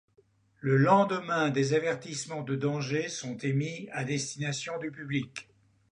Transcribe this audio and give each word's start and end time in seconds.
Le 0.61 0.77
lendemain, 0.77 1.51
des 1.51 1.75
avertissements 1.75 2.41
de 2.41 2.55
danger 2.55 3.07
sont 3.07 3.37
émis 3.37 3.87
à 3.91 4.03
destination 4.03 4.79
du 4.79 4.89
public. 4.89 5.47